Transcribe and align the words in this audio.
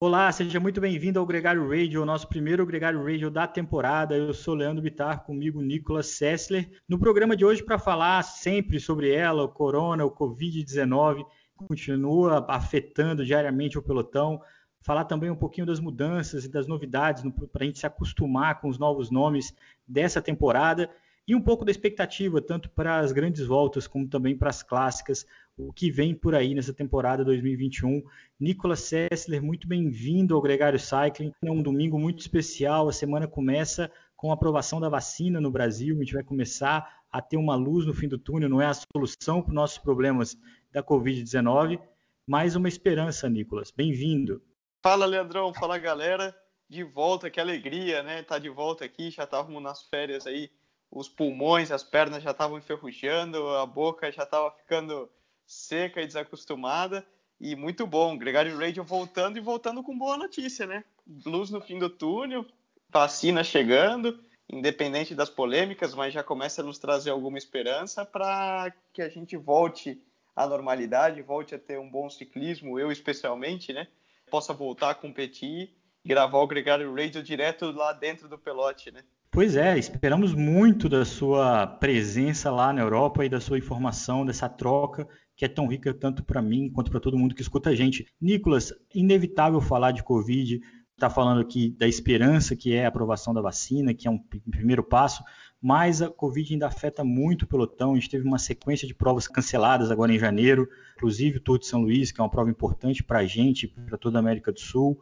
Olá, 0.00 0.30
seja 0.30 0.60
muito 0.60 0.80
bem-vindo 0.80 1.18
ao 1.18 1.26
Gregário 1.26 1.68
Radio, 1.68 2.04
nosso 2.04 2.28
primeiro 2.28 2.64
Gregário 2.64 3.02
Radio 3.04 3.32
da 3.32 3.48
temporada. 3.48 4.16
Eu 4.16 4.32
sou 4.32 4.54
Leandro 4.54 4.80
Bitar, 4.80 5.24
comigo 5.24 5.60
Nicolas 5.60 6.06
Sessler. 6.06 6.70
No 6.88 7.00
programa 7.00 7.36
de 7.36 7.44
hoje, 7.44 7.64
para 7.64 7.80
falar 7.80 8.22
sempre 8.22 8.78
sobre 8.78 9.12
ela, 9.12 9.42
o 9.42 9.48
corona, 9.48 10.04
o 10.04 10.10
Covid-19, 10.12 11.26
continua 11.56 12.46
afetando 12.48 13.26
diariamente 13.26 13.76
o 13.76 13.82
pelotão. 13.82 14.40
Falar 14.82 15.04
também 15.04 15.30
um 15.30 15.36
pouquinho 15.36 15.66
das 15.66 15.80
mudanças 15.80 16.44
e 16.44 16.48
das 16.48 16.68
novidades 16.68 17.24
para 17.50 17.64
a 17.64 17.66
gente 17.66 17.80
se 17.80 17.86
acostumar 17.86 18.60
com 18.60 18.68
os 18.68 18.78
novos 18.78 19.10
nomes 19.10 19.52
dessa 19.84 20.22
temporada 20.22 20.88
e 21.26 21.34
um 21.34 21.42
pouco 21.42 21.64
da 21.64 21.72
expectativa, 21.72 22.40
tanto 22.40 22.70
para 22.70 23.00
as 23.00 23.10
grandes 23.10 23.44
voltas 23.44 23.88
como 23.88 24.08
também 24.08 24.38
para 24.38 24.48
as 24.48 24.62
clássicas, 24.62 25.26
o 25.58 25.72
que 25.72 25.90
vem 25.90 26.14
por 26.14 26.34
aí 26.36 26.54
nessa 26.54 26.72
temporada 26.72 27.24
2021. 27.24 28.02
Nicolas 28.38 28.80
Sessler, 28.80 29.42
muito 29.42 29.66
bem-vindo 29.66 30.36
ao 30.36 30.40
Gregário 30.40 30.78
Cycling. 30.78 31.32
É 31.44 31.50
um 31.50 31.60
domingo 31.60 31.98
muito 31.98 32.20
especial, 32.20 32.88
a 32.88 32.92
semana 32.92 33.26
começa 33.26 33.90
com 34.16 34.30
a 34.30 34.34
aprovação 34.34 34.80
da 34.80 34.88
vacina 34.88 35.40
no 35.40 35.50
Brasil, 35.50 35.96
a 35.96 35.98
gente 35.98 36.14
vai 36.14 36.22
começar 36.22 37.02
a 37.10 37.20
ter 37.20 37.36
uma 37.36 37.56
luz 37.56 37.84
no 37.84 37.92
fim 37.92 38.06
do 38.06 38.18
túnel, 38.18 38.48
não 38.48 38.62
é 38.62 38.66
a 38.66 38.74
solução 38.74 39.42
para 39.42 39.50
os 39.50 39.54
nossos 39.54 39.78
problemas 39.78 40.38
da 40.70 40.82
Covid-19, 40.82 41.80
mas 42.26 42.54
uma 42.54 42.68
esperança, 42.68 43.28
Nicolas. 43.28 43.72
Bem-vindo. 43.72 44.40
Fala, 44.82 45.06
Leandrão, 45.06 45.52
fala 45.52 45.76
galera. 45.78 46.36
De 46.68 46.84
volta, 46.84 47.30
que 47.30 47.40
alegria, 47.40 48.02
né? 48.02 48.22
Tá 48.22 48.38
de 48.38 48.50
volta 48.50 48.84
aqui, 48.84 49.10
já 49.10 49.24
estávamos 49.24 49.62
nas 49.62 49.82
férias 49.88 50.26
aí 50.26 50.50
os 50.90 51.08
pulmões, 51.08 51.70
as 51.70 51.82
pernas 51.82 52.22
já 52.22 52.30
estavam 52.30 52.58
enferrujando, 52.58 53.48
a 53.56 53.66
boca 53.66 54.10
já 54.10 54.22
estava 54.22 54.50
ficando 54.52 55.10
seca 55.48 56.02
e 56.02 56.06
desacostumada. 56.06 57.04
E 57.40 57.56
muito 57.56 57.86
bom, 57.86 58.18
Gregário 58.18 58.58
Radio 58.58 58.84
voltando 58.84 59.38
e 59.38 59.40
voltando 59.40 59.82
com 59.82 59.96
boa 59.96 60.18
notícia, 60.18 60.66
né? 60.66 60.84
Luz 61.24 61.50
no 61.50 61.60
fim 61.60 61.78
do 61.78 61.88
túnel, 61.88 62.44
vacina 62.90 63.42
chegando, 63.42 64.20
independente 64.50 65.14
das 65.14 65.30
polêmicas, 65.30 65.94
mas 65.94 66.12
já 66.12 66.22
começa 66.22 66.60
a 66.60 66.64
nos 66.64 66.78
trazer 66.78 67.10
alguma 67.10 67.38
esperança 67.38 68.04
para 68.04 68.72
que 68.92 69.00
a 69.00 69.08
gente 69.08 69.36
volte 69.36 70.02
à 70.36 70.46
normalidade, 70.46 71.22
volte 71.22 71.54
a 71.54 71.58
ter 71.58 71.78
um 71.78 71.88
bom 71.88 72.10
ciclismo, 72.10 72.78
eu 72.78 72.92
especialmente, 72.92 73.72
né? 73.72 73.88
Possa 74.30 74.52
voltar 74.52 74.90
a 74.90 74.94
competir 74.94 75.74
e 76.04 76.08
gravar 76.08 76.38
o 76.38 76.46
Gregário 76.46 76.94
Radio 76.94 77.22
direto 77.22 77.70
lá 77.70 77.92
dentro 77.92 78.28
do 78.28 78.36
pelote, 78.36 78.90
né? 78.90 79.02
Pois 79.30 79.56
é, 79.56 79.78
esperamos 79.78 80.34
muito 80.34 80.88
da 80.88 81.04
sua 81.04 81.66
presença 81.66 82.50
lá 82.50 82.72
na 82.72 82.80
Europa 82.80 83.24
e 83.24 83.28
da 83.28 83.40
sua 83.40 83.58
informação, 83.58 84.26
dessa 84.26 84.48
troca 84.48 85.08
que 85.38 85.44
é 85.44 85.48
tão 85.48 85.68
rica 85.68 85.94
tanto 85.94 86.24
para 86.24 86.42
mim 86.42 86.68
quanto 86.68 86.90
para 86.90 86.98
todo 86.98 87.16
mundo 87.16 87.32
que 87.32 87.40
escuta 87.40 87.70
a 87.70 87.74
gente. 87.74 88.08
Nicolas, 88.20 88.74
inevitável 88.92 89.60
falar 89.60 89.92
de 89.92 90.02
Covid, 90.02 90.60
está 90.92 91.08
falando 91.08 91.40
aqui 91.40 91.70
da 91.70 91.86
esperança 91.86 92.56
que 92.56 92.74
é 92.74 92.84
a 92.84 92.88
aprovação 92.88 93.32
da 93.32 93.40
vacina, 93.40 93.94
que 93.94 94.08
é 94.08 94.10
um 94.10 94.18
primeiro 94.18 94.82
passo, 94.82 95.22
mas 95.62 96.02
a 96.02 96.10
Covid 96.10 96.52
ainda 96.52 96.66
afeta 96.66 97.04
muito 97.04 97.42
o 97.42 97.46
pelotão. 97.46 97.92
A 97.92 97.94
gente 97.94 98.10
teve 98.10 98.26
uma 98.26 98.38
sequência 98.38 98.86
de 98.86 98.94
provas 98.94 99.28
canceladas 99.28 99.92
agora 99.92 100.12
em 100.12 100.18
janeiro, 100.18 100.68
inclusive 100.96 101.38
o 101.38 101.40
Tour 101.40 101.60
de 101.60 101.66
São 101.66 101.82
Luís, 101.82 102.10
que 102.10 102.20
é 102.20 102.24
uma 102.24 102.30
prova 102.30 102.50
importante 102.50 103.04
para 103.04 103.20
a 103.20 103.24
gente, 103.24 103.68
para 103.68 103.96
toda 103.96 104.18
a 104.18 104.20
América 104.20 104.50
do 104.50 104.58
Sul. 104.58 105.00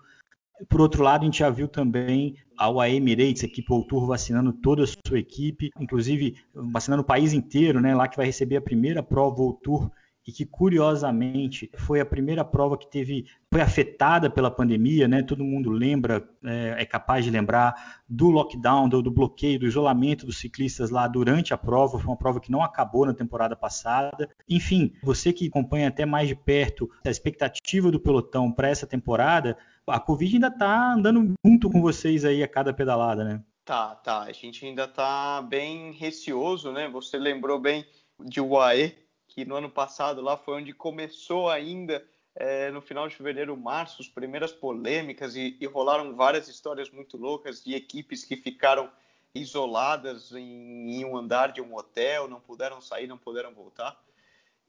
Por 0.69 0.83
outro 0.83 1.03
lado, 1.03 1.23
a 1.23 1.25
gente 1.25 1.39
já 1.39 1.49
viu 1.49 1.67
também 1.67 2.37
a 2.59 2.71
UAE 2.71 2.97
Emirates, 2.97 3.43
a 3.43 3.47
equipe 3.47 3.73
World 3.73 3.89
Tour, 3.89 4.07
vacinando 4.07 4.53
toda 4.53 4.85
a 4.85 4.87
sua 4.87 5.19
equipe, 5.19 5.71
inclusive 5.81 6.37
vacinando 6.55 7.03
o 7.03 7.07
país 7.07 7.33
inteiro, 7.33 7.81
né? 7.81 7.95
Lá 7.95 8.07
que 8.07 8.19
vai 8.19 8.27
receber 8.27 8.57
a 8.57 8.61
primeira 8.61 9.03
prova 9.03 9.35
Tour 9.63 9.91
e 10.27 10.33
que 10.33 10.45
curiosamente 10.45 11.71
foi 11.77 12.01
a 12.01 12.05
primeira 12.05 12.45
prova 12.45 12.77
que 12.77 12.91
teve 12.91 13.27
foi 13.51 13.61
afetada 13.61 14.29
pela 14.29 14.51
pandemia, 14.51 15.07
né? 15.07 15.23
Todo 15.23 15.45
mundo 15.45 15.71
lembra, 15.71 16.29
é, 16.45 16.83
é 16.83 16.85
capaz 16.85 17.25
de 17.25 17.31
lembrar 17.31 18.03
do 18.09 18.29
lockdown, 18.29 18.89
do, 18.89 19.01
do, 19.01 19.11
bloqueio, 19.11 19.61
do 19.61 19.67
isolamento 19.67 20.27
dos 20.27 20.39
ciclistas 20.39 20.91
lá 20.91 21.07
durante 21.07 21.55
a 21.55 21.57
prova. 21.57 21.99
Foi 21.99 22.09
uma 22.09 22.17
prova 22.17 22.41
que 22.41 22.51
não 22.51 22.63
acabou 22.63 23.07
na 23.07 23.15
temporada 23.15 23.55
passada. 23.55 24.29
Enfim, 24.49 24.93
você 25.03 25.33
que 25.33 25.47
acompanha 25.47 25.89
até 25.89 26.05
mais 26.05 26.29
de 26.29 26.35
perto 26.35 26.91
a 27.05 27.11
expectativa 27.11 27.91
do 27.91 28.01
pelotão 28.01 28.51
para 28.51 28.69
essa 28.69 28.87
temporada, 28.87 29.57
a 29.87 30.01
Covid 30.01 30.35
ainda 30.35 30.49
está 30.49 30.95
andando 30.95 31.35
junto 31.45 31.71
com 31.71 31.81
vocês 31.81 32.25
aí 32.25 32.43
a 32.43 32.49
cada 32.49 32.75
pedalada, 32.75 33.25
né? 33.25 33.43
Tá, 33.65 33.95
tá. 33.95 34.23
A 34.23 34.33
gente 34.33 34.65
ainda 34.65 34.85
está 34.85 35.41
bem 35.41 35.93
receoso, 35.93 36.73
né? 36.73 36.89
Você 36.89 37.17
lembrou 37.17 37.59
bem 37.59 37.87
de 38.21 38.41
UAE, 38.41 38.97
que 39.37 39.45
no 39.45 39.55
ano 39.55 39.69
passado 39.69 40.23
lá 40.23 40.35
foi 40.35 40.55
onde 40.55 40.73
começou 40.73 41.51
ainda 41.51 42.03
é, 42.35 42.71
no 42.71 42.81
final 42.81 43.07
de 43.07 43.15
fevereiro, 43.15 43.55
março, 43.55 44.01
as 44.01 44.09
primeiras 44.09 44.51
polêmicas 44.51 45.37
e, 45.37 45.59
e, 45.61 45.67
rolaram 45.67 46.17
várias 46.17 46.49
histórias 46.49 46.89
muito 46.89 47.19
loucas 47.19 47.63
de 47.63 47.75
equipes 47.75 48.25
que 48.25 48.35
ficaram 48.35 48.91
isoladas 49.35 50.33
em, 50.33 50.91
em, 50.91 51.05
um 51.05 51.15
andar 51.15 51.53
de 51.53 51.61
um 51.61 51.77
hotel, 51.77 52.27
não 52.27 52.41
puderam 52.41 52.81
sair, 52.81 53.07
não 53.07 53.19
puderam 53.19 53.53
voltar. 53.53 54.03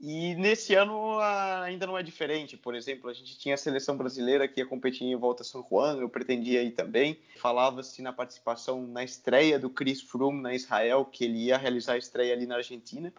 E 0.02 0.36
nesse 0.36 0.76
ano 0.76 1.18
ainda 1.64 1.88
não 1.88 1.98
é 1.98 2.04
diferente. 2.04 2.58
Por 2.58 2.76
exemplo, 2.76 3.10
a 3.10 3.14
gente 3.14 3.40
tinha 3.40 3.56
a 3.56 3.58
seleção 3.58 3.96
brasileira 3.96 4.50
que 4.50 4.60
ia 4.60 4.66
competir 4.66 5.08
em 5.08 5.16
Volta 5.16 5.46
São 5.46 5.66
Juan, 5.68 5.98
eu 5.98 6.10
pretendia 6.10 6.62
ir 6.62 6.72
também. 6.72 7.18
Falava-se 7.38 8.02
na 8.02 8.12
participação 8.12 8.86
na 8.86 9.02
estreia 9.02 9.58
do 9.58 9.70
Chris 9.70 10.02
Froome 10.02 10.42
na 10.42 10.54
Israel, 10.54 11.06
que 11.06 11.24
ele 11.24 11.46
ia 11.46 11.58
realizar 11.58 11.94
a 11.94 11.98
estreia 11.98 12.34
ali 12.34 12.46
na 12.46 12.58
Argentina 12.58 13.14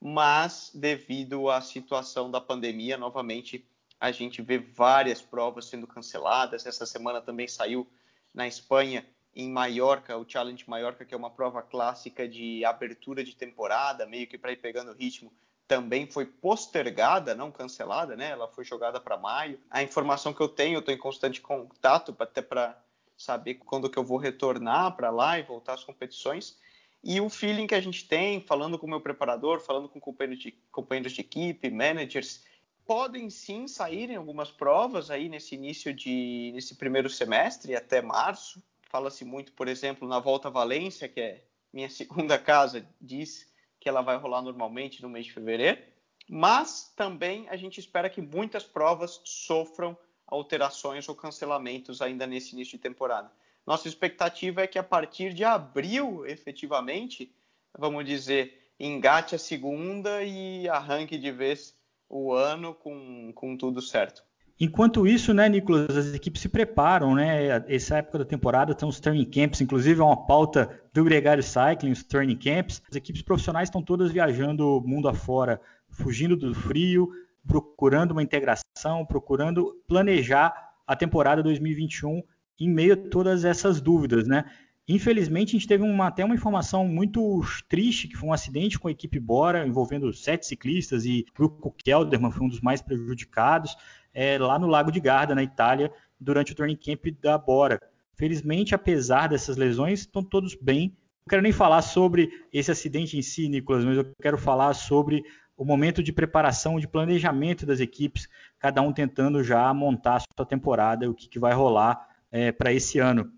mas 0.00 0.70
devido 0.72 1.50
à 1.50 1.60
situação 1.60 2.30
da 2.30 2.40
pandemia, 2.40 2.96
novamente 2.96 3.66
a 4.00 4.10
gente 4.10 4.40
vê 4.40 4.58
várias 4.58 5.20
provas 5.20 5.66
sendo 5.66 5.86
canceladas. 5.86 6.64
Essa 6.64 6.86
semana 6.86 7.20
também 7.20 7.46
saiu 7.46 7.86
na 8.32 8.48
Espanha, 8.48 9.06
em 9.34 9.50
Maiorca, 9.50 10.16
o 10.16 10.28
Challenge 10.28 10.64
Maiorca, 10.66 11.04
que 11.04 11.14
é 11.14 11.16
uma 11.16 11.30
prova 11.30 11.62
clássica 11.62 12.26
de 12.26 12.64
abertura 12.64 13.22
de 13.22 13.36
temporada, 13.36 14.06
meio 14.06 14.26
que 14.26 14.38
para 14.38 14.52
ir 14.52 14.56
pegando 14.56 14.92
ritmo, 14.92 15.32
também 15.68 16.10
foi 16.10 16.26
postergada, 16.26 17.34
não 17.34 17.52
cancelada, 17.52 18.16
né? 18.16 18.30
Ela 18.30 18.48
foi 18.48 18.64
jogada 18.64 18.98
para 18.98 19.16
maio. 19.16 19.60
A 19.70 19.82
informação 19.82 20.32
que 20.32 20.40
eu 20.40 20.48
tenho, 20.48 20.76
eu 20.76 20.80
estou 20.80 20.92
em 20.92 20.98
constante 20.98 21.40
contato 21.40 22.16
até 22.18 22.42
para 22.42 22.76
saber 23.16 23.54
quando 23.54 23.88
que 23.88 23.98
eu 23.98 24.02
vou 24.02 24.18
retornar 24.18 24.96
para 24.96 25.10
lá 25.10 25.38
e 25.38 25.42
voltar 25.42 25.74
às 25.74 25.84
competições 25.84 26.58
e 27.02 27.20
o 27.20 27.30
feeling 27.30 27.66
que 27.66 27.74
a 27.74 27.80
gente 27.80 28.06
tem, 28.06 28.40
falando 28.40 28.78
com 28.78 28.86
o 28.86 28.90
meu 28.90 29.00
preparador, 29.00 29.60
falando 29.60 29.88
com 29.88 29.98
companheiros 29.98 30.42
de, 30.42 30.52
companheiros 30.70 31.12
de 31.12 31.22
equipe, 31.22 31.70
managers, 31.70 32.44
podem 32.84 33.30
sim 33.30 33.66
sair 33.66 34.10
em 34.10 34.16
algumas 34.16 34.50
provas 34.50 35.10
aí 35.10 35.28
nesse 35.28 35.54
início 35.54 35.94
de 35.94 36.50
nesse 36.54 36.74
primeiro 36.74 37.08
semestre 37.08 37.74
até 37.74 38.02
março. 38.02 38.62
Fala-se 38.82 39.24
muito, 39.24 39.52
por 39.52 39.68
exemplo, 39.68 40.06
na 40.06 40.18
Volta 40.18 40.48
à 40.48 40.50
Valência, 40.50 41.08
que 41.08 41.20
é 41.20 41.44
minha 41.72 41.88
segunda 41.90 42.38
casa, 42.38 42.86
diz 43.00 43.50
que 43.78 43.88
ela 43.88 44.02
vai 44.02 44.16
rolar 44.16 44.42
normalmente 44.42 45.00
no 45.00 45.08
mês 45.08 45.26
de 45.26 45.32
fevereiro. 45.32 45.80
Mas 46.28 46.92
também 46.94 47.48
a 47.48 47.56
gente 47.56 47.80
espera 47.80 48.10
que 48.10 48.20
muitas 48.20 48.62
provas 48.62 49.20
sofram 49.24 49.96
alterações 50.26 51.08
ou 51.08 51.14
cancelamentos 51.14 52.02
ainda 52.02 52.26
nesse 52.26 52.54
início 52.54 52.76
de 52.76 52.82
temporada. 52.82 53.32
Nossa 53.70 53.86
expectativa 53.86 54.62
é 54.62 54.66
que 54.66 54.80
a 54.80 54.82
partir 54.82 55.32
de 55.32 55.44
abril, 55.44 56.26
efetivamente, 56.26 57.32
vamos 57.78 58.04
dizer, 58.04 58.52
engate 58.80 59.36
a 59.36 59.38
segunda 59.38 60.24
e 60.24 60.68
arranque 60.68 61.16
de 61.16 61.30
vez 61.30 61.72
o 62.08 62.32
ano 62.32 62.74
com, 62.74 63.30
com 63.32 63.56
tudo 63.56 63.80
certo. 63.80 64.24
Enquanto 64.58 65.06
isso, 65.06 65.32
né, 65.32 65.48
Nicolas, 65.48 65.96
as 65.96 66.12
equipes 66.12 66.42
se 66.42 66.48
preparam, 66.48 67.14
né? 67.14 67.64
Essa 67.68 67.98
época 67.98 68.18
da 68.18 68.24
temporada 68.24 68.74
tem 68.74 68.88
os 68.88 68.98
training 68.98 69.30
camps, 69.30 69.60
inclusive 69.60 70.00
é 70.00 70.04
uma 70.04 70.26
pauta 70.26 70.82
do 70.92 71.04
Gregário 71.04 71.44
Cycling, 71.44 71.92
os 71.92 72.02
training 72.02 72.38
camps. 72.38 72.82
As 72.90 72.96
equipes 72.96 73.22
profissionais 73.22 73.68
estão 73.68 73.84
todas 73.84 74.10
viajando 74.10 74.82
mundo 74.84 75.06
afora, 75.06 75.60
fugindo 75.90 76.36
do 76.36 76.52
frio, 76.56 77.08
procurando 77.46 78.10
uma 78.10 78.22
integração, 78.24 79.06
procurando 79.06 79.80
planejar 79.86 80.52
a 80.84 80.96
temporada 80.96 81.40
2021 81.40 82.20
em 82.60 82.68
meio 82.68 82.92
a 82.92 82.96
todas 82.96 83.44
essas 83.44 83.80
dúvidas, 83.80 84.28
né? 84.28 84.44
Infelizmente, 84.86 85.50
a 85.50 85.58
gente 85.58 85.68
teve 85.68 85.84
uma, 85.84 86.08
até 86.08 86.24
uma 86.24 86.34
informação 86.34 86.84
muito 86.86 87.40
triste, 87.68 88.08
que 88.08 88.16
foi 88.16 88.28
um 88.28 88.32
acidente 88.32 88.78
com 88.78 88.88
a 88.88 88.90
equipe 88.90 89.20
Bora, 89.20 89.64
envolvendo 89.64 90.12
sete 90.12 90.46
ciclistas, 90.46 91.04
e 91.04 91.24
o 91.38 91.70
Kelderman 91.70 92.32
foi 92.32 92.46
um 92.46 92.48
dos 92.48 92.60
mais 92.60 92.82
prejudicados, 92.82 93.76
é, 94.12 94.36
lá 94.36 94.58
no 94.58 94.66
Lago 94.66 94.90
de 94.90 94.98
Garda, 94.98 95.32
na 95.32 95.44
Itália, 95.44 95.92
durante 96.18 96.52
o 96.52 96.54
training 96.56 96.76
camp 96.76 97.06
da 97.22 97.38
Bora. 97.38 97.80
Felizmente, 98.14 98.74
apesar 98.74 99.28
dessas 99.28 99.56
lesões, 99.56 100.00
estão 100.00 100.24
todos 100.24 100.56
bem. 100.56 100.88
Não 101.24 101.30
quero 101.30 101.42
nem 101.42 101.52
falar 101.52 101.82
sobre 101.82 102.28
esse 102.52 102.72
acidente 102.72 103.16
em 103.16 103.22
si, 103.22 103.48
Nicolas, 103.48 103.84
mas 103.84 103.96
eu 103.96 104.12
quero 104.20 104.36
falar 104.36 104.74
sobre 104.74 105.22
o 105.56 105.64
momento 105.64 106.02
de 106.02 106.12
preparação, 106.12 106.80
de 106.80 106.88
planejamento 106.88 107.64
das 107.64 107.78
equipes, 107.78 108.28
cada 108.58 108.82
um 108.82 108.92
tentando 108.92 109.44
já 109.44 109.72
montar 109.72 110.16
a 110.16 110.20
sua 110.20 110.44
temporada, 110.44 111.08
o 111.08 111.14
que, 111.14 111.28
que 111.28 111.38
vai 111.38 111.52
rolar 111.52 112.09
é, 112.30 112.52
para 112.52 112.72
esse 112.72 112.98
ano? 112.98 113.32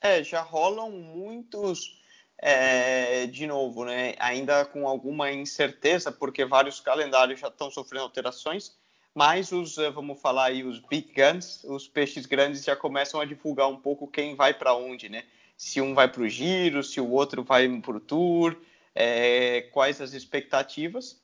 É, 0.00 0.22
já 0.22 0.40
rolam 0.40 0.90
muitos, 0.90 2.00
é, 2.38 3.26
de 3.26 3.46
novo, 3.46 3.84
né, 3.84 4.14
ainda 4.18 4.64
com 4.64 4.86
alguma 4.86 5.30
incerteza, 5.30 6.10
porque 6.10 6.44
vários 6.44 6.80
calendários 6.80 7.40
já 7.40 7.48
estão 7.48 7.70
sofrendo 7.70 8.04
alterações, 8.04 8.76
mas 9.14 9.52
os, 9.52 9.76
eh, 9.76 9.90
vamos 9.90 10.20
falar 10.20 10.46
aí, 10.46 10.64
os 10.64 10.78
big 10.78 11.12
guns, 11.12 11.62
os 11.64 11.86
peixes 11.86 12.24
grandes 12.24 12.64
já 12.64 12.74
começam 12.74 13.20
a 13.20 13.24
divulgar 13.24 13.68
um 13.68 13.76
pouco 13.76 14.08
quem 14.08 14.34
vai 14.34 14.54
para 14.54 14.74
onde, 14.74 15.08
né? 15.08 15.24
Se 15.56 15.80
um 15.80 15.94
vai 15.94 16.08
para 16.10 16.22
o 16.22 16.28
giro, 16.28 16.82
se 16.82 17.00
o 17.00 17.10
outro 17.10 17.44
vai 17.44 17.68
para 17.80 17.96
o 17.96 18.00
tour, 18.00 18.56
é, 18.94 19.62
quais 19.72 20.00
as 20.00 20.14
expectativas. 20.14 21.20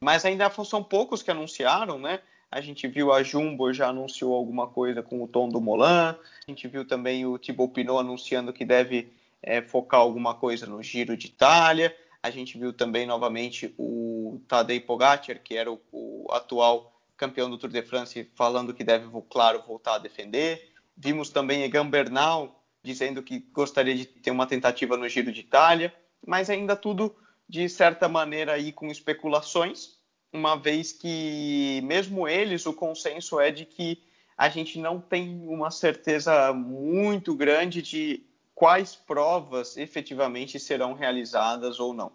Mas 0.00 0.24
ainda 0.24 0.50
são 0.64 0.82
poucos 0.82 1.22
que 1.22 1.30
anunciaram, 1.30 1.98
né? 1.98 2.20
A 2.50 2.60
gente 2.60 2.88
viu 2.88 3.12
a 3.12 3.22
Jumbo 3.22 3.72
já 3.72 3.88
anunciou 3.88 4.34
alguma 4.34 4.66
coisa 4.66 5.02
com 5.02 5.22
o 5.22 5.28
Tom 5.28 5.48
do 5.48 5.60
Molan. 5.60 6.16
A 6.46 6.50
gente 6.50 6.66
viu 6.66 6.86
também 6.86 7.26
o 7.26 7.38
Thibaut 7.38 7.72
Pinot 7.72 7.98
anunciando 7.98 8.52
que 8.52 8.64
deve 8.64 9.12
é, 9.42 9.60
focar 9.60 10.00
alguma 10.00 10.34
coisa 10.34 10.66
no 10.66 10.82
Giro 10.82 11.16
de 11.16 11.26
Itália. 11.26 11.94
A 12.22 12.30
gente 12.30 12.58
viu 12.58 12.72
também 12.72 13.06
novamente 13.06 13.74
o 13.78 14.40
Tadej 14.48 14.80
Pogacar, 14.80 15.40
que 15.42 15.56
era 15.56 15.70
o, 15.70 15.80
o 15.92 16.26
atual 16.30 16.92
campeão 17.16 17.50
do 17.50 17.58
Tour 17.58 17.70
de 17.70 17.82
France, 17.82 18.30
falando 18.34 18.72
que 18.72 18.84
deve, 18.84 19.06
claro, 19.28 19.62
voltar 19.66 19.96
a 19.96 19.98
defender. 19.98 20.72
Vimos 20.96 21.30
também 21.30 21.64
Egan 21.64 21.88
Bernal 21.88 22.62
dizendo 22.82 23.22
que 23.22 23.40
gostaria 23.52 23.94
de 23.94 24.06
ter 24.06 24.30
uma 24.30 24.46
tentativa 24.46 24.96
no 24.96 25.08
Giro 25.08 25.30
de 25.32 25.40
Itália, 25.40 25.92
mas 26.26 26.48
ainda 26.48 26.74
tudo 26.74 27.14
de 27.48 27.68
certa 27.68 28.08
maneira 28.08 28.52
aí 28.52 28.72
com 28.72 28.86
especulações, 28.86 29.97
uma 30.32 30.56
vez 30.56 30.92
que 30.92 31.80
mesmo 31.84 32.28
eles 32.28 32.66
o 32.66 32.72
consenso 32.72 33.40
é 33.40 33.50
de 33.50 33.64
que 33.64 34.02
a 34.36 34.48
gente 34.48 34.78
não 34.78 35.00
tem 35.00 35.46
uma 35.48 35.70
certeza 35.70 36.52
muito 36.52 37.34
grande 37.34 37.82
de 37.82 38.22
quais 38.54 38.94
provas 38.94 39.76
efetivamente 39.76 40.58
serão 40.60 40.92
realizadas 40.92 41.80
ou 41.80 41.92
não. 41.92 42.12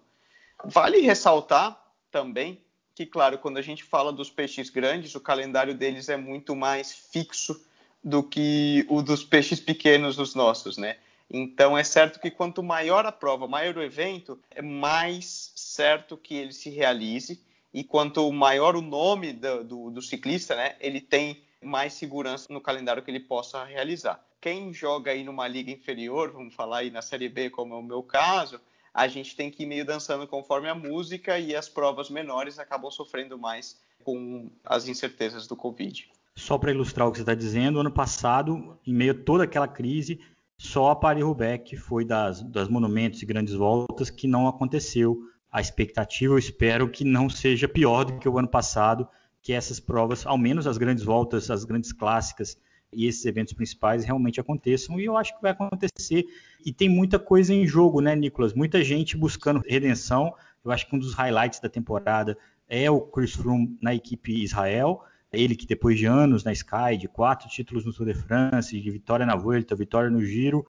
Vale 0.64 1.00
ressaltar 1.00 1.82
também 2.12 2.62
que, 2.96 3.06
claro, 3.06 3.38
quando 3.38 3.58
a 3.58 3.62
gente 3.62 3.84
fala 3.84 4.14
dos 4.14 4.30
peixes 4.30 4.70
grandes, 4.70 5.16
o 5.16 5.20
calendário 5.20 5.74
deles 5.74 6.10
é 6.10 6.16
muito 6.16 6.56
mais 6.56 6.94
fixo 6.94 7.60
do 8.04 8.22
que 8.22 8.86
o 8.90 9.02
dos 9.02 9.24
peixes 9.24 9.60
pequenos, 9.60 10.20
os 10.20 10.36
nossos, 10.36 10.78
né? 10.78 10.98
Então 11.30 11.78
é 11.78 11.84
certo 11.84 12.20
que 12.20 12.30
quanto 12.30 12.62
maior 12.62 13.06
a 13.06 13.12
prova, 13.12 13.48
maior 13.48 13.78
o 13.78 13.82
evento, 13.82 14.40
é 14.52 14.62
mais 14.62 15.52
certo 15.56 16.16
que 16.16 16.36
ele 16.36 16.54
se 16.54 16.70
realize 16.70 17.42
e 17.74 17.84
quanto 17.84 18.32
maior 18.32 18.76
o 18.76 18.82
nome 18.82 19.34
do, 19.34 19.64
do, 19.64 19.92
do 19.92 20.02
ciclista, 20.02 20.56
né, 20.56 20.76
ele 20.80 21.02
tem 21.02 21.42
mais 21.62 21.94
segurança 21.94 22.52
no 22.52 22.62
calendário 22.62 23.02
que 23.02 23.10
ele 23.10 23.20
possa 23.20 23.64
realizar. 23.64 24.24
Quem 24.40 24.74
joga 24.74 25.12
aí 25.12 25.24
numa 25.24 25.48
liga 25.48 25.72
inferior, 25.72 26.32
vamos 26.32 26.54
falar 26.54 26.80
aí 26.80 26.92
na 26.92 27.02
Série 27.02 27.30
B, 27.30 27.50
como 27.50 27.74
é 27.74 27.78
o 27.78 27.82
meu 27.82 28.04
caso, 28.04 28.60
a 28.94 29.08
gente 29.08 29.36
tem 29.36 29.50
que 29.50 29.64
ir 29.64 29.66
meio 29.66 29.86
dançando 29.86 30.28
conforme 30.28 30.70
a 30.70 30.76
música 30.76 31.40
e 31.40 31.56
as 31.56 31.68
provas 31.68 32.10
menores 32.10 32.60
acabam 32.60 32.92
sofrendo 32.92 33.38
mais 33.38 33.82
com 34.04 34.52
as 34.64 34.88
incertezas 34.88 35.48
do 35.48 35.56
Covid. 35.56 36.08
Só 36.36 36.58
para 36.58 36.72
ilustrar 36.72 37.08
o 37.08 37.12
que 37.12 37.18
você 37.18 37.24
está 37.24 37.34
dizendo, 37.34 37.80
ano 37.80 37.92
passado, 37.92 38.78
em 38.86 38.94
meio 38.94 39.12
a 39.12 39.24
toda 39.24 39.46
aquela 39.46 39.68
crise, 39.68 40.20
só 40.58 40.92
a 40.92 40.96
Paris-Roubaix 40.96 41.80
foi 41.80 42.06
das, 42.06 42.42
das 42.42 42.68
monumentos 42.68 43.22
e 43.22 43.26
grandes 43.26 43.54
voltas 43.54 44.10
que 44.10 44.28
não 44.28 44.48
aconteceu. 44.48 45.18
A 45.54 45.62
expectativa, 45.62 46.34
eu 46.34 46.38
espero 46.40 46.90
que 46.90 47.06
não 47.06 47.30
seja 47.30 47.68
pior 47.68 48.04
do 48.06 48.18
que 48.18 48.28
o 48.28 48.40
ano 48.40 48.48
passado, 48.48 49.08
que 49.40 49.54
essas 49.54 49.80
provas, 49.80 50.26
ao 50.26 50.36
menos 50.36 50.66
as 50.66 50.80
grandes 50.80 51.04
voltas, 51.04 51.52
as 51.52 51.64
grandes 51.64 51.94
clássicas, 51.94 52.58
e 52.96 53.06
esses 53.06 53.26
eventos 53.26 53.54
principais 53.54 54.04
realmente 54.04 54.40
aconteçam 54.40 55.00
e 55.00 55.06
eu 55.06 55.18
acho 55.18 55.36
que 55.36 55.42
vai 55.42 55.52
acontecer 55.52 56.26
e 56.66 56.72
tem 56.72 56.88
muita 56.88 57.20
coisa 57.20 57.54
em 57.54 57.66
jogo, 57.68 58.02
né, 58.02 58.16
Nicolas? 58.16 58.54
Muita 58.54 58.84
gente 58.84 59.18
buscando 59.18 59.62
redenção. 59.68 60.34
Eu 60.64 60.72
acho 60.72 60.88
que 60.88 60.96
um 60.96 61.00
dos 61.00 61.14
highlights 61.14 61.60
da 61.60 61.70
temporada 61.70 62.38
é 62.70 62.90
o 62.90 63.02
Chris 63.02 63.34
Froome 63.34 63.78
na 63.82 63.94
equipe 63.94 64.44
Israel. 64.44 65.04
Ele 65.32 65.56
que 65.56 65.66
depois 65.66 65.98
de 65.98 66.06
anos 66.06 66.44
na 66.44 66.54
Sky, 66.54 66.98
de 66.98 67.08
quatro 67.08 67.50
títulos 67.50 67.84
no 67.84 67.92
Tour 67.92 68.06
de 68.06 68.14
France, 68.14 68.80
de 68.80 68.92
vitória 68.92 69.26
na 69.26 69.36
Vuelta, 69.36 69.76
vitória 69.76 70.10
no 70.10 70.24
Giro, 70.24 70.66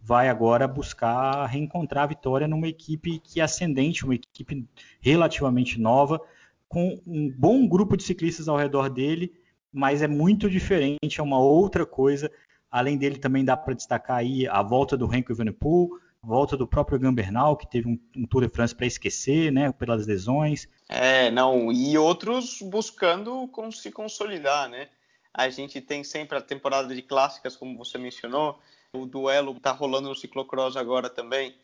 vai 0.00 0.28
agora 0.28 0.66
buscar 0.66 1.46
reencontrar 1.46 2.04
a 2.04 2.08
vitória 2.08 2.48
numa 2.48 2.68
equipe 2.68 3.18
que 3.18 3.40
é 3.40 3.44
ascendente, 3.44 4.04
uma 4.04 4.14
equipe 4.14 4.66
relativamente 5.00 5.80
nova, 5.80 6.20
com 6.68 7.00
um 7.06 7.30
bom 7.30 7.66
grupo 7.66 7.96
de 7.96 8.02
ciclistas 8.02 8.48
ao 8.48 8.56
redor 8.56 8.88
dele 8.88 9.32
mas 9.72 10.02
é 10.02 10.08
muito 10.08 10.48
diferente, 10.48 11.20
é 11.20 11.22
uma 11.22 11.38
outra 11.38 11.84
coisa. 11.84 12.30
Além 12.70 12.96
dele, 12.98 13.18
também 13.18 13.44
dá 13.44 13.56
para 13.56 13.74
destacar 13.74 14.18
aí 14.18 14.46
a 14.46 14.62
volta 14.62 14.96
do 14.96 15.06
Renko 15.06 15.32
Evenepoel, 15.32 15.88
a 16.22 16.26
volta 16.26 16.56
do 16.56 16.66
próprio 16.66 16.98
Gambernal, 16.98 17.56
que 17.56 17.70
teve 17.70 17.88
um, 17.88 17.98
um 18.16 18.26
Tour 18.26 18.46
de 18.46 18.52
France 18.52 18.74
para 18.74 18.86
esquecer, 18.86 19.52
né, 19.52 19.72
pelas 19.72 20.06
lesões. 20.06 20.68
É, 20.88 21.30
não, 21.30 21.72
e 21.72 21.96
outros 21.96 22.60
buscando 22.62 23.48
se 23.72 23.90
consolidar, 23.90 24.68
né? 24.68 24.88
A 25.32 25.48
gente 25.48 25.80
tem 25.80 26.02
sempre 26.02 26.36
a 26.36 26.42
temporada 26.42 26.94
de 26.94 27.02
clássicas, 27.02 27.56
como 27.56 27.78
você 27.78 27.96
mencionou, 27.96 28.58
o 28.92 29.06
duelo 29.06 29.56
está 29.56 29.72
rolando 29.72 30.08
no 30.08 30.14
ciclocross 30.14 30.76
agora 30.76 31.10
também, 31.10 31.54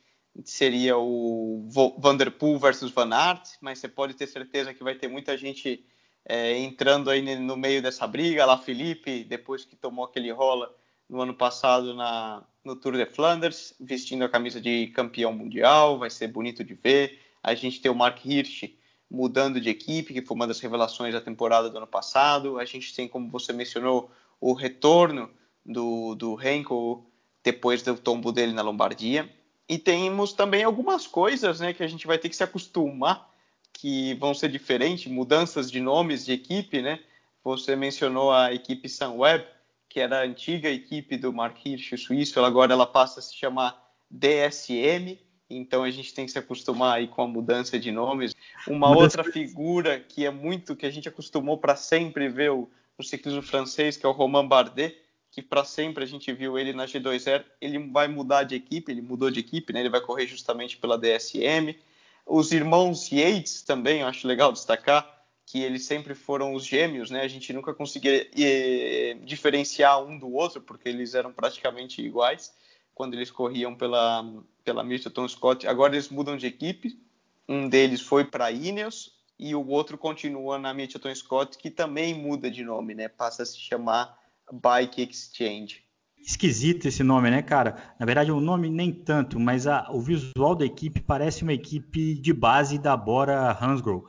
seria 0.44 0.96
o 0.98 1.66
Vanderpool 1.98 2.58
versus 2.58 2.90
Van 2.90 3.14
Aert, 3.14 3.50
mas 3.60 3.78
você 3.78 3.88
pode 3.88 4.14
ter 4.14 4.26
certeza 4.26 4.74
que 4.74 4.82
vai 4.82 4.94
ter 4.94 5.08
muita 5.08 5.36
gente 5.36 5.84
é, 6.24 6.58
entrando 6.58 7.08
aí 7.08 7.22
no 7.36 7.56
meio 7.56 7.80
dessa 7.80 8.06
briga. 8.06 8.44
Lá 8.44 8.58
Felipe, 8.58 9.24
depois 9.24 9.64
que 9.64 9.76
tomou 9.76 10.04
aquele 10.04 10.30
rola 10.32 10.74
no 11.08 11.20
ano 11.20 11.34
passado 11.34 11.94
na, 11.94 12.42
no 12.64 12.74
Tour 12.74 12.94
de 12.96 13.06
Flanders, 13.06 13.74
vestindo 13.78 14.24
a 14.24 14.28
camisa 14.28 14.60
de 14.60 14.88
campeão 14.88 15.32
mundial, 15.32 15.98
vai 15.98 16.10
ser 16.10 16.28
bonito 16.28 16.64
de 16.64 16.74
ver. 16.74 17.20
A 17.42 17.54
gente 17.54 17.80
tem 17.80 17.90
o 17.90 17.94
Mark 17.94 18.24
Hirsch 18.24 18.74
mudando 19.08 19.60
de 19.60 19.70
equipe, 19.70 20.12
que 20.12 20.22
foi 20.22 20.34
uma 20.34 20.46
das 20.46 20.58
revelações 20.58 21.14
da 21.14 21.20
temporada 21.20 21.70
do 21.70 21.76
ano 21.76 21.86
passado. 21.86 22.58
A 22.58 22.64
gente 22.64 22.94
tem, 22.94 23.06
como 23.06 23.30
você 23.30 23.52
mencionou, 23.52 24.10
o 24.40 24.52
retorno 24.52 25.30
do, 25.64 26.14
do 26.16 26.42
Henkel 26.42 27.06
depois 27.44 27.82
do 27.82 27.94
tombo 27.94 28.32
dele 28.32 28.52
na 28.52 28.62
Lombardia. 28.62 29.31
E 29.69 29.79
temos 29.79 30.32
também 30.32 30.64
algumas 30.64 31.06
coisas 31.06 31.61
né, 31.61 31.73
que 31.73 31.82
a 31.82 31.87
gente 31.87 32.06
vai 32.06 32.19
ter 32.19 32.31
que 32.31 32.37
se 32.37 32.43
acostumar 32.43 33.31
que 33.73 34.14
vão 34.14 34.32
ser 34.32 34.49
diferentes, 34.49 35.11
mudanças 35.12 35.70
de 35.70 35.81
nomes 35.81 36.25
de 36.25 36.32
equipe, 36.32 36.81
né? 36.81 37.00
Você 37.43 37.76
mencionou 37.76 38.32
a 38.32 38.55
equipe 38.55 38.88
Sunweb, 38.88 39.44
que 39.88 40.00
era 40.00 40.20
a 40.20 40.25
antiga 40.25 40.70
equipe 40.70 41.17
do 41.17 41.32
Mark 41.32 41.58
Hirsch 41.64 41.99
suíço, 41.99 42.41
agora 42.41 42.73
ela 42.73 42.87
passa 42.87 43.20
a 43.20 43.23
se 43.23 43.35
chamar 43.35 43.85
DSM, 44.11 45.19
então 45.50 45.82
a 45.82 45.91
gente 45.91 46.14
tem 46.14 46.25
que 46.25 46.32
se 46.32 46.38
acostumar 46.38 46.96
aí 46.96 47.08
com 47.08 47.23
a 47.23 47.29
mudança 47.29 47.79
de 47.79 47.91
nomes. 47.91 48.35
Uma 48.67 48.96
outra 48.96 49.25
figura 49.25 50.00
que 50.00 50.25
é 50.25 50.31
muito 50.31 50.76
que 50.76 50.87
a 50.87 50.91
gente 50.91 51.08
acostumou 51.08 51.58
para 51.58 51.76
sempre 51.76 52.29
ver 52.29 52.52
o, 52.52 52.70
o 52.96 53.02
ciclismo 53.02 53.43
francês, 53.43 53.96
que 53.96 54.06
é 54.06 54.08
o 54.08 54.12
Romain 54.12 54.46
Bardet, 54.46 54.96
que 55.34 55.42
para 55.42 55.64
sempre 55.64 56.04
a 56.04 56.06
gente 56.06 56.32
viu 56.32 56.56
ele 56.56 56.72
na 56.72 56.86
G2R, 56.86 57.44
ele 57.60 57.91
vai 57.91 58.06
mudar 58.06 58.44
de 58.44 58.55
equipe, 58.55 58.93
ele 58.93 59.03
mudou 59.03 59.32
de 59.32 59.41
equipe, 59.41 59.72
né? 59.72 59.81
Ele 59.81 59.88
vai 59.88 60.00
correr 60.00 60.29
justamente 60.29 60.76
pela 60.76 60.96
DSM. 60.96 61.76
Os 62.24 62.53
irmãos 62.53 63.10
Yates 63.10 63.62
também, 63.62 64.03
eu 64.03 64.06
acho 64.06 64.29
legal 64.29 64.53
destacar 64.53 65.24
que 65.44 65.60
eles 65.60 65.84
sempre 65.84 66.14
foram 66.14 66.55
os 66.55 66.64
gêmeos, 66.64 67.10
né? 67.10 67.22
A 67.22 67.29
gente 67.29 67.53
nunca 67.53 67.74
conseguia 67.74 68.31
eh, 68.38 69.17
diferenciar 69.24 70.00
um 70.05 70.17
do 70.17 70.32
outro, 70.32 70.60
porque 70.60 70.88
eles 70.88 71.14
eram 71.14 71.32
praticamente 71.32 72.00
iguais 72.00 72.55
quando 72.94 73.14
eles 73.14 73.29
corriam 73.29 73.74
pela, 73.74 74.24
pela 74.64 74.84
Milton 74.84 75.26
Scott. 75.26 75.67
Agora 75.67 75.94
eles 75.94 76.10
mudam 76.10 76.36
de 76.36 76.46
equipe. 76.46 76.96
Um 77.48 77.69
deles 77.69 78.00
foi 78.00 78.24
para 78.24 78.53
Ineos 78.53 79.12
e 79.36 79.53
o 79.53 79.67
outro 79.67 79.98
continua 79.98 80.60
na 80.60 80.72
Milton 80.72 81.12
Scott, 81.12 81.58
que 81.58 81.70
também 81.70 82.14
muda 82.14 82.48
de 82.48 82.62
nome, 82.62 82.94
né? 82.94 83.08
Passa 83.08 83.43
a 83.43 83.46
se 83.46 83.58
chamar 83.58 84.23
Bike 84.53 85.03
Exchange 85.03 85.84
esquisito 86.24 86.86
esse 86.86 87.03
nome, 87.03 87.31
né, 87.31 87.43
cara? 87.43 87.77
Na 87.98 88.06
verdade, 88.06 88.32
o 88.32 88.41
nome 88.41 88.70
nem 88.70 88.91
tanto, 88.91 89.39
mas 89.39 89.67
a, 89.67 89.91
o 89.91 90.01
visual 90.01 90.55
da 90.55 90.65
equipe 90.65 91.01
parece 91.01 91.43
uma 91.43 91.53
equipe 91.53 92.15
de 92.15 92.32
base 92.32 92.79
da 92.79 92.96
Bora 92.96 93.56
Hansgrohe. 93.60 94.05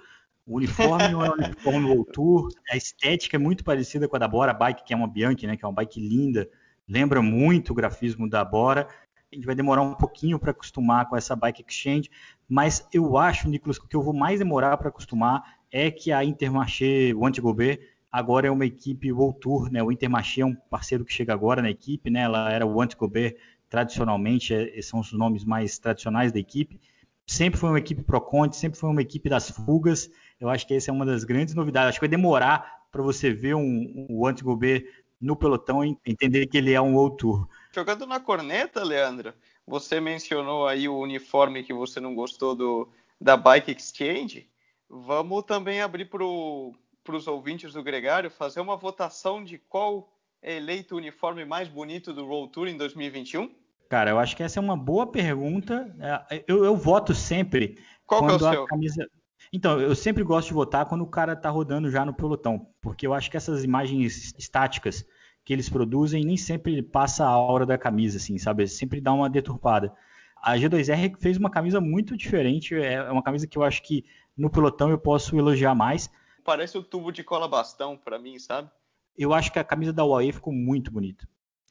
O 0.48 0.58
uniforme 0.58 1.12
é 1.12 1.18
um 1.18 1.34
uniforme 1.34 1.86
World 1.86 2.12
Tour, 2.13 2.50
a 2.72 2.77
estética 2.77 3.36
é 3.36 3.39
muito 3.39 3.63
parecida 3.63 4.08
com 4.08 4.15
a 4.15 4.20
da 4.20 4.27
Bora 4.27 4.54
Bike, 4.54 4.84
que 4.86 4.94
é 4.94 4.96
uma 4.96 5.08
Bianchi, 5.08 5.46
né, 5.46 5.58
que 5.58 5.65
é 5.65 5.68
uma 5.68 5.74
bike 5.74 6.00
linda, 6.00 6.50
lembra 6.88 7.22
muito 7.22 7.72
o 7.72 7.75
grafismo 7.75 8.30
da 8.30 8.46
Bora. 8.46 8.88
A 9.32 9.36
gente 9.36 9.46
vai 9.46 9.56
demorar 9.56 9.82
um 9.82 9.96
pouquinho 9.96 10.39
para 10.39 10.51
acostumar 10.51 11.10
com 11.10 11.18
essa 11.18 11.36
Bike 11.36 11.65
Exchange, 11.68 12.10
mas 12.48 12.88
eu 12.94 13.18
acho, 13.18 13.50
Nicolas, 13.50 13.77
que 13.77 13.86
o 13.86 13.88
que 13.89 13.96
eu 13.96 14.04
vou 14.04 14.13
mais 14.13 14.39
demorar 14.39 14.77
para 14.77 14.88
acostumar 14.88 15.58
é 15.72 15.92
que 15.92 16.12
a 16.12 16.24
Intermarché, 16.24 17.13
o 17.13 17.25
Antigobet, 17.25 17.82
agora 18.15 18.48
é 18.48 18.51
uma 18.51 18.65
equipe 18.65 19.12
World 19.12 19.39
Tour, 19.41 19.69
né? 19.69 19.84
O 19.84 19.91
Intermarché 19.91 20.39
é 20.39 20.45
um 20.45 20.55
parceiro 20.55 21.03
que 21.03 21.12
chega 21.12 21.34
agora 21.34 21.62
na 21.62 21.69
equipe, 21.69 22.10
né? 22.10 22.22
Ela 22.22 22.50
era 22.50 22.65
o 22.65 22.81
Antigobert 22.81 23.36
tradicionalmente, 23.69 24.53
é, 24.53 24.81
são 24.81 25.01
os 25.01 25.12
nomes 25.12 25.43
mais 25.43 25.77
tradicionais 25.77 26.31
da 26.31 26.39
equipe. 26.39 26.79
Sempre 27.27 27.60
foi 27.60 27.69
uma 27.69 27.79
equipe 27.79 28.01
Pro 28.03 28.22
Conte, 28.22 28.55
sempre 28.55 28.79
foi 28.79 28.89
uma 28.89 29.01
equipe 29.01 29.27
das 29.27 29.50
fugas. 29.50 30.10
Eu 30.39 30.48
acho 30.48 30.65
que 30.65 30.74
essa 30.74 30.91
é 30.91 30.93
uma 30.93 31.05
das 31.05 31.25
grandes 31.25 31.53
novidades. 31.53 31.89
Acho 31.89 32.00
que 32.00 32.05
vai 32.05 32.10
demorar 32.10 32.86
para 32.89 33.01
você 33.01 33.34
ver 33.34 33.53
um, 33.55 34.07
um 34.10 34.25
Antigobert 34.25 34.86
no 35.19 35.36
pelotão 35.36 35.84
e 35.84 35.98
entender 36.05 36.48
que 36.48 36.57
ele 36.57 36.72
é 36.72 36.79
um 36.79 36.95
World 36.95 37.17
Tour. 37.17 37.50
Jogando 37.74 38.05
na 38.05 38.22
corneta, 38.22 38.81
Leandro, 38.81 39.34
você 39.67 40.00
mencionou 40.00 40.67
aí 40.67 40.88
o 40.88 40.98
uniforme 40.98 41.63
que 41.63 41.74
você 41.74 42.00
não 42.00 42.15
gostou 42.15 42.55
do, 42.55 42.88
da 43.19 43.36
Bike 43.36 43.72
Exchange. 43.72 44.48
Vamos 44.89 45.43
também 45.43 45.81
abrir 45.81 46.05
para 46.05 46.24
o 46.24 46.74
para 47.05 47.15
os 47.15 47.27
ouvintes 47.27 47.71
do 47.71 47.83
Gregário 47.83 48.31
fazer 48.31 48.59
uma 48.59 48.75
votação 48.75 49.43
de 49.43 49.59
qual 49.59 50.12
é 50.41 50.57
eleito 50.57 50.95
o 50.95 50.97
uniforme 50.97 51.45
mais 51.45 51.69
bonito 51.69 52.12
do 52.12 52.25
Roll 52.25 52.47
Tour 52.47 52.67
em 52.67 52.75
2021? 52.75 53.50
Cara, 53.88 54.09
eu 54.09 54.19
acho 54.19 54.35
que 54.35 54.41
essa 54.41 54.59
é 54.59 54.62
uma 54.62 54.75
boa 54.75 55.05
pergunta. 55.05 55.95
É, 56.29 56.43
eu, 56.47 56.65
eu 56.65 56.75
voto 56.75 57.13
sempre 57.13 57.77
qual 58.05 58.21
quando 58.21 58.43
é 58.43 58.47
o 58.47 58.50
a 58.50 58.53
seu? 58.53 58.65
camisa. 58.65 59.07
Então, 59.53 59.79
eu 59.79 59.95
sempre 59.95 60.24
gosto 60.24 60.47
de 60.47 60.55
votar 60.55 60.88
quando 60.88 61.03
o 61.03 61.07
cara 61.07 61.35
tá 61.35 61.50
rodando 61.50 61.89
já 61.91 62.03
no 62.03 62.13
pelotão, 62.13 62.67
porque 62.81 63.05
eu 63.05 63.13
acho 63.13 63.29
que 63.29 63.38
essas 63.38 63.63
imagens 63.63 64.33
estáticas 64.38 65.05
que 65.45 65.53
eles 65.53 65.69
produzem 65.69 66.25
nem 66.25 66.35
sempre 66.35 66.81
passa 66.81 67.24
a 67.24 67.29
aura 67.29 67.67
da 67.67 67.77
camisa, 67.77 68.17
assim, 68.17 68.39
sabe? 68.39 68.67
Sempre 68.67 69.00
dá 69.00 69.13
uma 69.13 69.29
deturpada. 69.29 69.93
A 70.41 70.55
G2R 70.57 71.15
fez 71.19 71.38
uma 71.38 71.51
camisa 71.51 71.79
muito 71.79 72.17
diferente, 72.17 72.74
é 72.75 73.03
uma 73.12 73.21
camisa 73.21 73.45
que 73.45 73.57
eu 73.57 73.63
acho 73.63 73.83
que 73.83 74.03
no 74.35 74.50
pelotão 74.50 74.89
eu 74.89 74.97
posso 74.97 75.38
elogiar 75.38 75.75
mais. 75.75 76.09
Parece 76.46 76.78
o 76.78 76.84
tubo 76.84 77.12
de 77.12 77.24
cola 77.24 77.48
bastão 77.48 77.98
para 77.98 78.20
mim, 78.20 78.38
sabe? 78.38 78.70
Eu 79.18 79.34
acho 79.34 79.52
que 79.52 79.58
a 79.58 79.64
camisa 79.64 79.92
da 79.92 80.06
UAE 80.06 80.32
ficou 80.32 80.54
muito 80.54 80.92
bonita. 80.92 81.28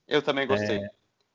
Eu 0.07 0.21
também 0.21 0.47
gostei. 0.47 0.79
É... 0.79 0.91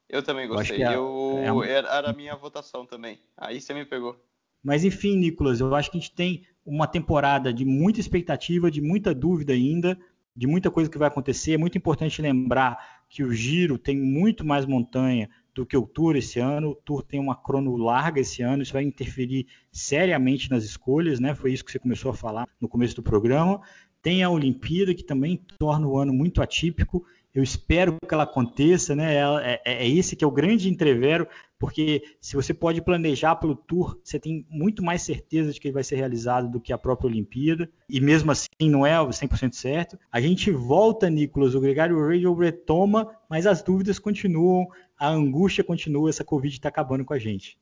Eu 0.10 0.22
também 0.22 0.48
gostei. 0.48 0.84
Eu, 0.84 1.38
é, 1.38 1.50
eu 1.50 1.64
é 1.64 1.72
Era 1.72 2.10
a 2.10 2.14
minha 2.14 2.36
votação 2.36 2.86
também. 2.86 3.18
Aí 3.38 3.62
você 3.62 3.74
me 3.74 3.86
pegou. 3.86 4.20
Mas 4.62 4.84
enfim, 4.84 5.16
Nicolas, 5.16 5.62
eu 5.62 5.74
acho 5.74 5.90
que 5.90 5.98
a 5.98 6.02
gente 6.02 6.14
tem 6.14 6.46
uma 6.66 6.86
temporada 6.86 7.54
de 7.54 7.64
muita 7.64 8.02
expectativa, 8.02 8.70
de 8.70 8.82
muita 8.82 9.14
dúvida 9.14 9.54
ainda, 9.54 9.98
de 10.36 10.46
muita 10.46 10.70
coisa 10.70 10.90
que 10.90 10.98
vai 10.98 11.08
acontecer. 11.08 11.54
É 11.54 11.58
muito 11.58 11.78
importante 11.78 12.22
lembrar 12.22 13.04
que 13.08 13.24
o 13.24 13.32
Giro 13.32 13.78
tem 13.78 13.98
muito 13.98 14.46
mais 14.46 14.66
montanha 14.66 15.30
do 15.60 15.66
que 15.66 15.76
o 15.76 15.86
Tour 15.86 16.16
esse 16.16 16.40
ano. 16.40 16.70
O 16.70 16.76
Tour 16.76 17.04
tem 17.04 17.20
uma 17.20 17.36
crono 17.36 17.76
larga 17.76 18.22
esse 18.22 18.42
ano, 18.42 18.64
isso 18.64 18.74
vai 18.74 18.84
interferir 18.84 19.46
seriamente 19.72 20.50
nas 20.50 20.64
escolhas, 20.64 21.20
né? 21.20 21.36
Foi 21.36 21.52
isso 21.52 21.66
que 21.66 21.72
você 21.72 21.80
começou 21.80 22.12
a 22.12 22.14
falar 22.14 22.48
no 22.62 22.70
começo 22.70 22.96
do 22.96 23.04
programa. 23.04 23.60
Tem 24.02 24.24
a 24.24 24.30
Olimpíada, 24.30 24.96
que 24.96 25.04
também 25.04 25.44
torna 25.60 25.86
o 25.86 25.98
ano 25.98 26.14
muito 26.14 26.42
atípico. 26.42 27.06
Eu 27.34 27.44
espero 27.44 27.98
que 28.08 28.14
ela 28.14 28.24
aconteça, 28.24 28.96
né? 28.96 29.16
É, 29.16 29.62
é, 29.66 29.86
é, 29.86 29.88
esse 29.88 30.16
que 30.16 30.24
é 30.24 30.28
o 30.28 30.32
grande 30.32 30.70
entrevero, 30.70 31.28
porque 31.60 32.02
se 32.20 32.36
você 32.36 32.54
pode 32.54 32.82
planejar 32.82 33.36
pelo 33.36 33.56
Tour, 33.56 34.00
você 34.04 34.18
tem 34.18 34.46
muito 34.50 34.82
mais 34.82 35.02
certeza 35.02 35.52
de 35.52 35.60
que 35.60 35.68
ele 35.68 35.74
vai 35.74 35.84
ser 35.84 35.98
realizado 35.98 36.50
do 36.50 36.60
que 36.60 36.74
a 36.74 36.78
própria 36.78 37.08
Olimpíada, 37.08 37.70
e 37.88 38.00
mesmo 38.00 38.32
assim 38.32 38.48
não 38.62 38.86
é 38.86 38.94
100% 38.98 39.54
certo. 39.54 40.00
A 40.12 40.20
gente 40.22 40.50
volta, 40.50 41.10
Nicolas, 41.10 41.54
o 41.54 41.60
Gregário 41.60 42.02
Radio 42.04 42.34
retoma, 42.34 43.14
mas 43.30 43.46
as 43.46 43.62
dúvidas 43.62 44.00
continuam, 44.00 44.66
a 45.00 45.08
angústia 45.08 45.64
continua, 45.64 46.10
essa 46.10 46.26
Covid 46.26 46.54
está 46.54 46.68
acabando 46.70 47.06
com 47.06 47.14
a 47.14 47.20
gente. 47.20 47.58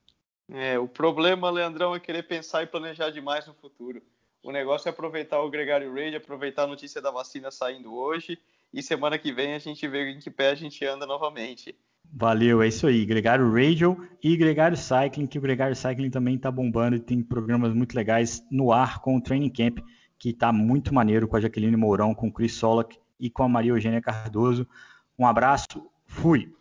É, 0.50 0.80
o 0.80 0.88
problema, 0.88 1.50
Leandrão, 1.50 1.94
é 1.94 2.00
querer 2.00 2.24
pensar 2.24 2.64
e 2.64 2.68
planejar 2.68 3.12
demais 3.12 3.46
no 3.46 3.54
futuro. 3.54 4.02
O 4.42 4.52
negócio 4.52 4.88
é 4.88 4.92
aproveitar 4.92 5.42
o 5.42 5.50
Gregário 5.50 5.94
Radio, 5.94 6.18
aproveitar 6.18 6.64
a 6.64 6.68
notícia 6.68 7.02
da 7.02 7.12
vacina 7.12 7.52
saindo 7.52 7.94
hoje 7.94 8.40
e 8.74 8.82
semana 8.82 9.18
que 9.18 9.32
vem 9.32 9.54
a 9.54 9.60
gente 9.60 9.88
vê 9.88 10.12
em 10.12 10.20
que 10.20 10.30
pé 10.30 10.50
a 10.50 10.56
gente 10.56 10.84
anda 10.86 11.06
novamente. 11.06 11.76
Valeu, 12.12 12.62
é 12.62 12.68
isso 12.68 12.88
aí. 12.88 13.06
Gregário 13.06 13.52
Radio 13.52 14.08
e 14.24 14.38
Gregário 14.38 14.78
Cycling, 14.78 15.28
que 15.28 15.38
o 15.38 15.42
Gregário 15.42 15.76
Cycling 15.76 16.10
também 16.10 16.36
está 16.36 16.50
bombando 16.50 16.96
e 16.96 17.00
tem 17.00 17.22
programas 17.22 17.74
muito 17.74 17.94
legais 17.94 18.42
no 18.50 18.72
ar 18.72 19.00
com 19.00 19.18
o 19.18 19.22
Training 19.22 19.50
Camp, 19.50 19.80
que 20.18 20.30
está 20.30 20.54
muito 20.54 20.94
maneiro 20.94 21.28
com 21.28 21.36
a 21.36 21.42
Jaqueline 21.42 21.76
Mourão, 21.76 22.16
com 22.16 22.30
o 22.30 22.32
Chris 22.32 22.54
Solak 22.54 22.98
e 23.20 23.30
com 23.30 23.44
a 23.44 23.50
Maria 23.50 23.72
Eugênia 23.72 24.02
Cardoso. 24.02 24.66
Um 25.20 25.28
abraço, 25.28 25.90
fui! 26.06 26.57